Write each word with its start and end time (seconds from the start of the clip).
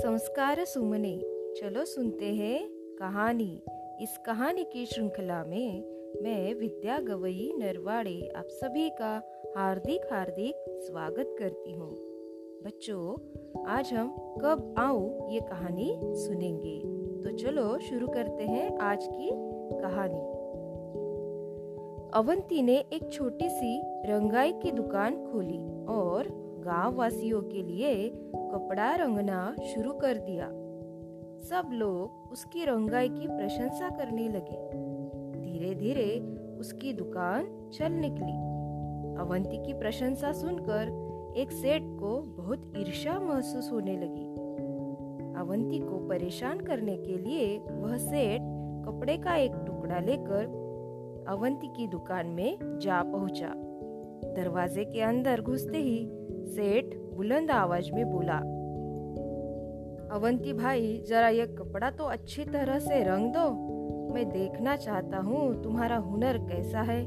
संस्कार 0.00 0.64
सुमने। 0.64 1.18
चलो 1.56 1.84
सुनते 1.84 2.24
हैं 2.24 2.68
कहानी। 2.98 3.62
इस 4.02 4.18
कहानी 4.26 4.64
की 4.64 4.86
श्रृंखला 4.86 5.44
में 5.44 5.84
मैं 6.22 6.54
विद्या 6.54 6.98
गवई 6.98 7.52
नरवाड़े 7.58 8.32
आप 8.36 8.44
सभी 8.46 8.90
का 8.90 9.22
हार्दिक 9.56 10.00
हार्दिक 10.12 10.54
स्वागत 10.68 11.36
करती 11.38 11.72
हूँ। 11.72 11.90
बच्चों, 12.64 13.16
आज 13.66 13.92
हम 13.92 14.16
कब 14.42 14.74
आओ 14.78 15.30
ये 15.30 15.40
कहानी 15.40 16.00
सुनेंगे। 16.02 16.78
तो 17.22 17.36
चलो 17.36 17.78
शुरू 17.78 18.08
करते 18.08 18.44
हैं 18.44 18.78
आज 18.78 19.08
की 19.12 19.30
कहानी। 19.82 20.40
अवंती 22.14 22.62
ने 22.62 22.84
एक 22.92 23.12
छोटी 23.12 23.48
सी 23.48 23.82
रंगाई 23.84 24.52
की 24.52 24.70
दुकान 24.70 25.26
खोली 25.26 25.86
और 25.86 26.39
गाँव 26.64 26.94
वासियों 26.94 27.42
के 27.42 27.62
लिए 27.62 28.08
कपड़ा 28.34 28.94
रंगना 28.94 29.56
शुरू 29.74 29.92
कर 29.92 30.18
दिया। 30.18 30.46
सब 31.40 31.70
लोग 31.72 32.32
उसकी 32.32 32.64
रंगाई 32.64 33.08
की 33.08 33.26
प्रशंसा 33.26 33.88
करने 33.88 34.28
लगे। 34.28 34.58
धीरे 35.40 35.74
धीरे 35.74 36.36
उसकी 36.58 36.92
दुकान 36.92 37.70
चल 37.72 37.92
निकली। 37.92 38.50
अवंती 39.20 39.66
की 39.66 39.72
प्रशंसा 39.72 40.32
सुनकर 40.32 41.10
एक 41.36 41.52
सेठ 41.52 41.82
को 41.82 42.20
बहुत 42.22 42.72
ईर्ष्या 42.76 43.20
महसूस 43.20 43.72
होने 43.72 43.96
लगी। 43.96 44.30
अवंती 45.40 45.78
को 45.78 46.08
परेशान 46.08 46.60
करने 46.60 46.96
के 46.96 47.18
लिए 47.18 47.58
वह 47.58 47.96
सेठ 47.96 48.40
कपड़े 48.86 49.16
का 49.16 49.36
एक 49.36 49.52
टुकड़ा 49.66 49.98
लेकर 49.98 51.24
अवंती 51.28 51.68
की 51.68 51.86
दुकान 51.86 52.26
में 52.26 52.78
जा 52.82 53.02
पहुँचा। 53.02 53.54
दरवाजे 54.36 54.84
के 54.84 55.00
अंदर 55.00 55.40
घुसते 55.40 55.78
ही 55.78 56.19
सेठ 56.50 56.94
बुलंद 57.14 57.50
आवाज़ 57.50 57.92
में 57.92 58.10
बोला, 58.10 58.36
अवंती 60.16 60.52
भाई, 60.52 61.04
जरा 61.08 61.28
ये 61.28 61.46
कपड़ा 61.46 61.90
तो 61.90 62.04
अच्छी 62.04 62.44
तरह 62.44 62.78
से 62.78 63.02
रंग 63.04 63.32
दो। 63.32 63.48
मैं 64.14 64.28
देखना 64.28 64.76
चाहता 64.76 65.18
हूँ 65.18 65.62
तुम्हारा 65.62 65.96
हुनर 65.96 66.38
कैसा 66.38 66.80
है। 66.80 67.04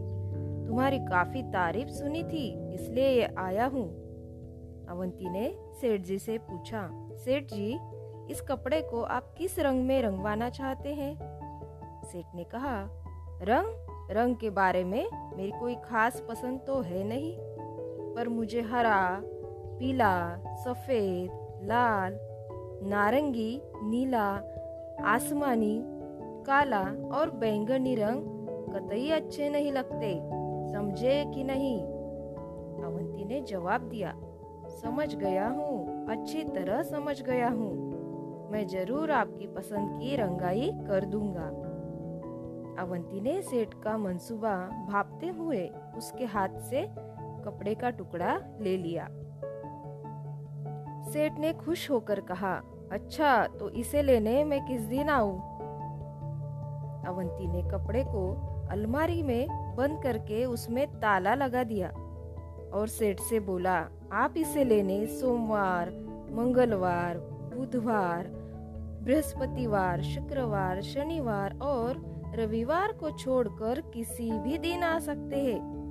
तुम्हारी 0.68 1.00
काफ़ी 1.00 1.44
तारीफ़ 1.44 1.90
सुनी 1.90 2.24
थी, 2.24 2.74
इसलिए 2.74 3.10
ये 3.10 3.28
आया 3.38 3.66
हूँ। 3.66 3.86
अवंती 4.90 5.30
ने 5.30 5.56
सेठ 5.82 6.02
जी 6.02 6.20
से 6.20 6.38
पूछा, 6.38 6.90
सेठ 7.16 7.44
जी, 7.44 7.80
इस 8.32 8.42
कपड़े 8.42 8.82
को 8.82 9.02
आप 9.02 9.34
किस 9.38 9.60
रंग 9.60 9.86
में 9.86 10.02
रंगवाना 10.02 10.50
चाहते 10.50 10.90
हैं? 10.90 11.16
सेठ 12.04 12.26
ने 12.36 12.44
कहा, 12.44 12.90
रंग? 13.42 13.80
रंग 14.12 14.36
के 14.36 14.50
बारे 14.50 14.84
में 14.84 15.06
मेरी 15.38 15.52
कोई 15.52 15.76
खास 15.76 16.24
पसंद 16.30 16.60
तो 16.68 16.80
है 16.82 17.04
नहीं। 17.04 17.53
पर 18.16 18.30
मुझे 18.30 18.62
हरा, 18.62 19.22
पीला, 19.80 20.38
सफ़ेद, 20.56 21.30
लाल, 21.64 22.18
नारंगी, 22.90 23.62
नीला, 23.84 24.28
आसमानी, 25.06 25.84
काला 26.46 26.82
और 27.18 27.30
बैंगनी 27.30 27.96
रंग 27.96 28.32
कतई 28.76 29.10
अच्छे 29.10 29.50
नहीं 29.50 29.72
लगते। 29.72 30.14
समझे 30.74 31.24
कि 31.36 31.44
नहीं? 31.44 31.80
अवंती 32.84 33.26
ने 33.26 33.42
जवाब 33.42 33.82
दिया, 33.82 34.14
समझ 34.82 35.16
गया 35.16 35.48
हूँ, 35.48 36.08
अच्छी 36.10 36.44
तरह 36.44 36.82
समझ 36.84 37.22
गया 37.22 37.50
हूँ। 37.50 37.72
मैं 38.52 38.68
ज़रूर 38.68 39.12
आपकी 39.12 39.48
पसंद 39.48 40.00
की 40.00 40.16
रंगाई 40.16 40.72
कर 40.88 41.06
दूँगा। 41.06 41.46
अवंती 42.84 43.22
ने 43.22 43.42
सेठ 43.42 43.74
का 43.74 43.98
मंसूबा 43.98 44.56
भापते 44.90 45.28
हुए 45.28 45.68
उसके 45.98 46.26
हाथ 46.26 46.60
से 46.60 46.82
कपड़े 47.46 47.76
का 47.76 47.90
टुकड़ा 47.90 48.40
ले 48.62 48.78
लिया 48.78 49.08
सेठ 51.12 51.34
ने 51.40 51.54
खुश 51.54 51.92
होकर 51.92 52.20
कहा 52.20 52.62
अच्छा 52.92 53.48
तो 53.48 53.70
इसे 53.70 54.02
लेने 54.02 54.44
मैं 54.44 54.66
किस 54.66 54.82
दिन 54.82 55.10
आऊँ? 55.10 55.54
अवंती 57.08 57.48
ने 57.48 57.70
कपड़े 57.70 58.04
को 58.04 58.50
अलमारी 58.72 59.24
में 59.24 59.76
बंद 59.76 60.04
करके 60.04 60.46
उसमें 60.46 60.88
ताला 60.88 61.36
लगा 61.36 61.64
दिया 61.64 61.90
और 62.74 62.88
सेठ 62.88 63.20
से 63.20 63.40
बोला, 63.40 63.88
आप 64.12 64.34
इसे 64.38 64.64
लेने 64.64 65.06
सोमवार, 65.06 65.90
मंगलवार, 66.32 67.18
बुधवार, 67.58 68.28
बृहस्पतिवार, 69.04 70.02
शुक्रवार, 70.02 70.82
शनिवार 70.82 71.58
और 71.62 72.02
रविवार 72.36 72.92
को 72.92 73.12
छोड़कर 73.12 73.82
किसी 73.82 74.32
भी 74.32 74.58
दिन 74.58 74.84
आ 74.84 75.00
सकते 75.00 75.36
हैं 75.36 75.83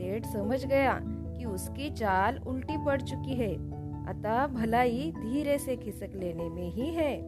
सेठ 0.00 0.24
समझ 0.24 0.66
गया 0.66 1.00
कि 1.04 1.44
उसकी 1.44 1.90
चाल 1.90 2.38
उल्टी 2.46 2.84
पड़ 2.86 3.02
चुकी 3.02 3.34
है। 3.34 3.54
अतः 4.08 4.46
भलाई 4.46 5.12
धीरे 5.16 5.58
से 5.58 5.76
खिसक 5.76 6.08
लेने 6.14 6.48
में 6.48 6.70
ही 6.70 6.86
है। 6.86 7.22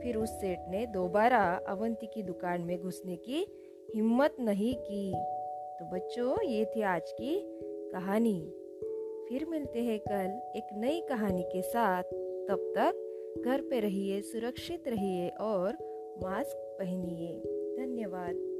फिर 0.00 0.16
उस 0.16 0.28
सेठ 0.28 0.58
ने 0.68 0.86
दोबारा 0.86 1.60
अवंती 1.68 2.06
की 2.06 2.22
दुकान 2.22 2.60
में 2.60 2.78
घुसने 2.78 3.16
की 3.16 3.46
हिम्मत 3.94 4.36
नहीं 4.40 4.74
की। 4.74 5.12
तो 5.78 5.90
बच्चों, 5.90 6.42
ये 6.42 6.64
थी 6.64 6.80
आज 6.80 7.12
की 7.12 7.40
कहानी। 7.92 8.52
फिर 9.28 9.46
मिलते 9.46 9.82
हैं 9.82 9.98
कल 9.98 10.58
एक 10.58 10.66
नई 10.72 11.00
कहानी 11.00 11.42
के 11.42 11.62
साथ। 11.62 12.02
तब 12.48 12.72
तक 12.76 13.02
घर 13.44 13.60
पे 13.60 13.80
रहिए, 13.80 14.20
सुरक्षित 14.20 14.88
रहिए 14.88 15.28
और 15.28 15.72
मास्क 16.22 16.56
पहनिए। 16.56 17.38
धन्यवाद। 17.76 18.55